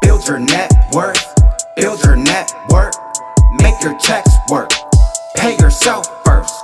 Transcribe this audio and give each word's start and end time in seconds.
Build 0.00 0.26
your 0.26 0.38
net 0.38 0.72
worth, 0.94 1.34
build 1.76 2.02
your 2.02 2.16
network, 2.16 2.94
make 3.50 3.74
your 3.82 3.98
checks 3.98 4.30
work. 4.48 4.70
Pay 5.36 5.58
yourself 5.58 6.06
first, 6.24 6.54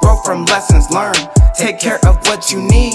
grow 0.00 0.16
from 0.24 0.46
lessons 0.46 0.90
learned, 0.90 1.28
take 1.54 1.78
care 1.78 1.98
of 2.06 2.16
what 2.26 2.50
you 2.50 2.62
need. 2.62 2.94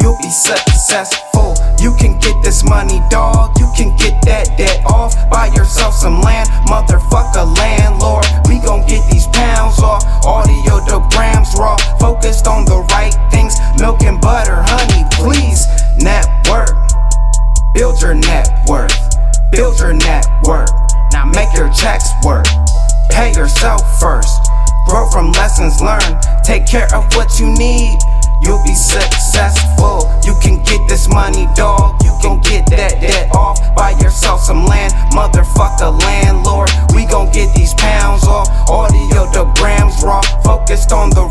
You'll 0.00 0.18
be 0.18 0.30
successful. 0.30 1.54
You 1.78 1.94
can 1.96 2.18
get 2.18 2.42
this 2.42 2.64
money, 2.64 3.00
dog. 3.08 3.56
You 3.60 3.70
can 3.76 3.96
get 3.96 4.20
that 4.26 4.58
debt 4.58 4.84
off. 4.84 5.14
Buy 5.30 5.46
yourself 5.54 5.94
some 5.94 6.20
land, 6.20 6.48
motherfucker 6.66 7.56
landlord. 7.56 8.26
We 8.48 8.58
gon' 8.58 8.84
get 8.88 9.08
these 9.10 9.28
pounds 9.28 9.78
off. 9.78 10.02
Audio 10.26 10.80
the 10.84 10.98
grams 11.14 11.54
raw, 11.56 11.76
focused 11.98 12.46
on 12.46 12.64
the 12.64 12.84
right 12.90 13.14
things. 13.30 13.54
Milk 13.78 14.02
and 14.02 14.20
Build 19.74 19.80
your 19.80 19.94
network. 19.94 20.68
Now 21.12 21.24
make 21.24 21.52
your 21.54 21.72
checks 21.72 22.08
work. 22.24 22.46
Pay 23.10 23.32
yourself 23.32 23.82
first. 23.98 24.40
Grow 24.86 25.08
from 25.10 25.32
lessons 25.32 25.80
learned. 25.80 26.22
Take 26.44 26.66
care 26.66 26.86
of 26.94 27.04
what 27.14 27.40
you 27.40 27.46
need. 27.54 27.98
You'll 28.40 28.62
be 28.62 28.74
successful. 28.74 30.10
You 30.24 30.34
can 30.40 30.62
get 30.62 30.86
this 30.88 31.08
money, 31.08 31.48
dog. 31.56 32.02
You 32.04 32.12
can 32.22 32.40
get 32.40 32.66
that 32.70 33.00
debt 33.00 33.34
off. 33.34 33.58
Buy 33.74 33.90
yourself 34.00 34.42
some 34.42 34.64
land, 34.66 34.92
motherfucker 35.10 35.98
landlord. 36.02 36.70
We 36.94 37.06
gon' 37.06 37.32
get 37.32 37.54
these 37.56 37.74
pounds 37.74 38.24
off. 38.24 38.48
Audiograms 38.68 40.02
raw. 40.02 40.20
Focused 40.44 40.92
on 40.92 41.10
the 41.10 41.23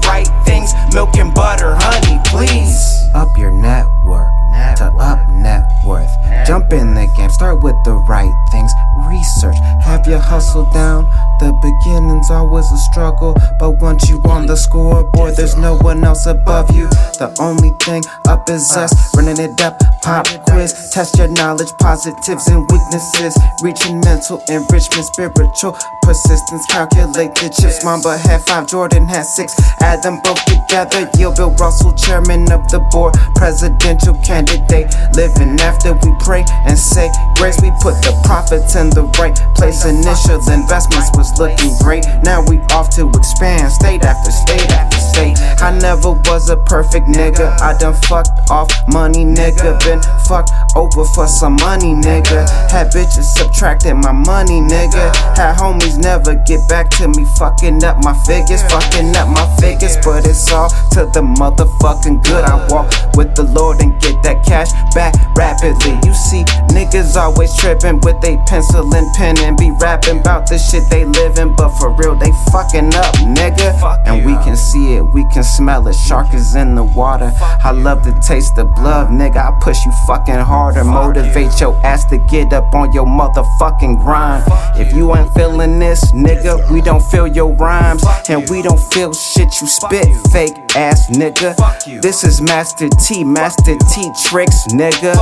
in 6.74 6.94
the 6.94 7.08
game, 7.08 7.30
start 7.30 7.62
with 7.62 7.76
the 7.84 7.94
right 7.94 8.34
things. 8.52 8.72
Research, 9.08 9.58
have 9.84 10.06
your 10.08 10.20
hustle 10.20 10.66
down. 10.72 11.08
The 11.40 11.52
beginning's 11.62 12.30
always 12.32 12.72
a 12.72 12.78
struggle, 12.78 13.36
but 13.60 13.82
once 13.82 14.10
you 14.10 14.22
on 14.26 14.46
the 14.46 14.56
scoreboard, 14.56 15.36
there's 15.36 15.58
no 15.58 15.76
one 15.78 16.04
else 16.04 16.26
above 16.26 16.74
you. 16.76 16.88
The 17.20 17.36
only 17.40 17.72
thing 17.84 18.04
up 18.28 18.50
is 18.50 18.72
us, 18.76 18.94
running 19.16 19.40
it 19.40 19.60
up. 19.62 19.80
Pop 20.04 20.28
quiz, 20.48 20.92
test 20.92 21.18
your 21.18 21.28
knowledge, 21.28 21.72
positives 21.80 22.48
and 22.48 22.64
weaknesses. 22.70 23.36
Reaching 23.64 24.00
mental 24.02 24.44
enrichment, 24.50 25.06
spiritual 25.12 25.76
persistence. 26.04 26.66
Calculate 26.68 27.36
the 27.36 27.48
chips. 27.50 27.84
Mamba 27.84 28.18
had 28.18 28.44
five, 28.44 28.68
Jordan 28.68 29.08
had 29.08 29.24
six. 29.24 29.56
Add 29.82 30.04
them 30.04 30.20
both 30.24 30.44
together, 30.46 31.10
yield 31.18 31.36
Bill 31.36 31.52
Russell, 31.56 31.94
chairman 31.96 32.52
of 32.52 32.68
the 32.72 32.80
board, 32.92 33.16
presidential 33.36 34.16
candidate. 34.24 34.92
Living 35.16 35.60
after 35.60 35.94
we 35.94 36.12
pray 36.20 36.44
and 36.68 36.78
say 36.78 37.12
grace, 37.36 37.60
we 37.64 37.72
put 37.80 37.96
the 38.04 38.12
profits 38.24 38.76
in 38.76 38.90
the 38.92 39.04
right 39.20 39.36
place. 39.56 39.86
Initial 39.86 40.40
investments 40.52 41.10
was 41.24 41.40
looking 41.40 41.72
great. 41.80 42.06
Now 42.24 42.44
we 42.44 42.60
off 42.76 42.90
to 42.96 43.08
expand, 43.10 43.72
state 43.72 44.04
after 44.04 44.32
state 44.32 44.70
after 44.72 45.03
state. 45.14 45.38
I 45.62 45.78
never 45.80 46.12
was 46.28 46.50
a 46.50 46.58
perfect 46.58 47.08
nigga. 47.08 47.54
I 47.62 47.78
done 47.78 47.94
fucked 48.10 48.30
off 48.50 48.70
money, 48.90 49.24
nigga. 49.24 49.80
Been 49.86 50.02
fucked 50.26 50.52
over 50.76 51.06
for 51.06 51.28
some 51.28 51.56
money, 51.62 51.94
nigga. 51.94 52.50
Had 52.70 52.92
bitches 52.92 53.30
subtracting 53.38 54.02
my 54.02 54.12
money, 54.12 54.60
nigga. 54.60 55.14
Had 55.38 55.56
homies 55.58 55.98
never 55.98 56.36
get 56.36 56.68
back 56.68 56.90
to 56.98 57.08
me, 57.08 57.26
fucking 57.38 57.84
up 57.84 58.04
my 58.04 58.14
figures, 58.26 58.62
fucking 58.64 59.16
up 59.16 59.30
my 59.30 59.46
figures. 59.62 59.96
But 60.04 60.26
it's 60.26 60.52
all 60.52 60.70
to 60.98 61.06
the 61.14 61.22
motherfucking 61.22 62.24
good. 62.26 62.44
I 62.44 62.66
walk 62.70 62.92
with 63.16 63.36
the 63.36 63.44
Lord 63.44 63.82
and 63.82 63.94
get 64.02 64.22
that 64.24 64.44
cash 64.46 64.72
back 64.96 65.14
rapidly. 65.36 65.96
You 66.04 66.14
see, 66.14 66.44
niggas 66.74 67.16
always 67.16 67.56
tripping 67.58 68.02
with 68.02 68.20
they 68.22 68.38
pencil 68.48 68.94
and 68.94 69.08
pen 69.16 69.38
and 69.40 69.56
be 69.58 69.72
rapping 69.80 70.20
about 70.20 70.48
the 70.50 70.58
shit 70.58 70.90
they 70.90 71.06
living, 71.06 71.56
but 71.56 71.70
for 71.78 71.94
real, 71.96 72.16
they 72.16 72.32
fucking 72.52 72.94
up, 72.96 73.16
nigga. 73.38 73.74
And 74.06 74.26
we 74.26 74.34
can 74.44 74.56
see 74.56 74.96
it, 74.96 75.03
we 75.12 75.24
can 75.34 75.44
smell 75.44 75.88
it. 75.88 75.94
Shark 75.94 76.34
is 76.34 76.56
in 76.56 76.76
the 76.76 76.84
water. 76.84 77.32
I 77.42 77.72
love 77.72 78.04
the 78.04 78.14
taste 78.26 78.58
of 78.58 78.74
blood, 78.76 79.10
nigga. 79.10 79.38
I 79.38 79.58
push 79.62 79.86
you 79.86 79.92
fucking 80.08 80.36
harder, 80.36 80.84
motivate 80.84 81.60
your 81.60 81.76
ass 81.86 82.06
to 82.06 82.18
get 82.18 82.54
up 82.54 82.74
on 82.74 82.92
your 82.94 83.06
motherfucking 83.06 84.00
grind. 84.00 84.44
If 84.76 84.94
you 84.94 85.16
ain't 85.16 85.34
feeling 85.34 85.80
this, 85.80 86.12
nigga, 86.12 86.70
we 86.72 86.82
don't 86.82 87.04
feel 87.04 87.28
your 87.28 87.54
rhymes, 87.54 88.04
and 88.30 88.50
we 88.50 88.62
don't 88.62 88.82
feel 88.94 89.14
shit 89.14 89.50
you 89.62 89.68
spit, 89.68 90.08
fake 90.32 90.56
ass 90.76 91.10
nigga. 91.10 91.56
This 92.02 92.24
is 92.24 92.42
Master 92.42 92.90
T, 92.90 93.24
Master 93.24 93.76
T 93.94 94.12
tricks, 94.26 94.68
nigga. 94.72 95.16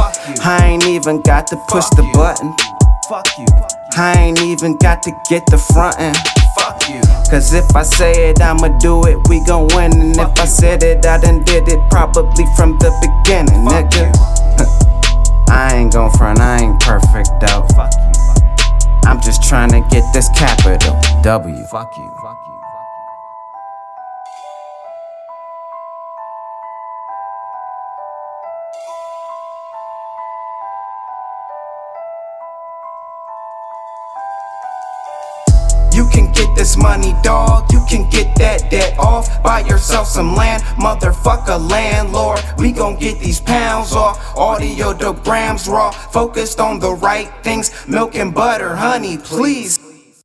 I 0.44 0.66
ain't 0.66 0.86
even 0.86 1.22
got 1.22 1.48
to 1.48 1.56
push 1.68 1.86
the 1.96 2.10
button. 2.14 2.56
Fuck 3.10 3.28
you. 3.38 3.46
I 3.98 4.14
ain't 4.18 4.42
even 4.42 4.78
got 4.78 5.04
to 5.04 5.12
get 5.30 5.46
the 5.48 5.58
frontin'. 5.58 6.14
Fuck 6.56 6.88
you. 6.90 7.02
Cause 7.30 7.54
if 7.54 7.76
I 7.76 7.84
say 7.84 8.30
it, 8.30 8.42
I'ma 8.42 8.78
do 8.80 9.06
it, 9.06 9.18
we 9.28 9.44
gon' 9.46 9.68
win. 9.76 9.92
And 10.00 10.18
if 10.18 10.40
I 10.40 10.46
said 10.46 10.84
it, 10.84 11.06
I 11.06 11.18
done 11.20 11.44
did 11.44 11.68
it 11.68 11.80
probably 11.90 12.46
from 12.56 12.78
the 12.80 12.92
beginning, 13.02 13.66
nigga. 13.66 14.12
I 15.50 15.76
ain't 15.76 15.94
gon' 15.94 16.12
front, 16.12 16.40
I 16.40 16.62
ain't 16.62 16.80
perfect 16.80 17.30
though. 17.42 17.66
Fuck 17.76 17.92
you. 17.96 18.12
I'm 19.10 19.20
just 19.22 19.44
trying 19.44 19.70
to 19.72 19.82
get 19.90 20.04
this 20.14 20.30
capital 20.30 20.96
W. 21.24 21.66
Fuck 21.66 21.98
you. 21.98 22.12
Fuck 22.22 22.38
you. 22.46 22.51
Get 36.34 36.56
this 36.56 36.78
money, 36.78 37.14
dog. 37.24 37.72
You 37.72 37.84
can 37.90 38.10
get 38.10 38.36
that 38.38 38.70
debt 38.72 38.98
off. 38.98 39.42
Buy 39.44 39.62
yourself 39.62 40.08
some 40.08 40.36
land, 40.36 40.64
motherfucker 40.80 41.60
landlord. 41.70 42.40
We 42.58 42.72
gon' 42.72 42.98
get 42.98 43.20
these 43.20 43.42
pounds 43.42 43.94
off. 43.94 44.18
Audiograms 44.36 45.68
raw, 45.68 45.92
focused 45.92 46.60
on 46.60 46.80
the 46.80 46.94
right 46.94 47.32
things. 47.44 47.72
Milk 47.88 48.16
and 48.16 48.34
butter, 48.34 48.76
honey, 48.76 49.18
please. 49.18 49.91